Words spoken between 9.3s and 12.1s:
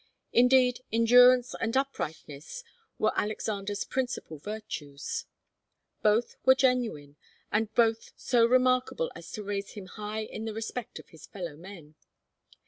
to raise him high in the respect of his fellow men.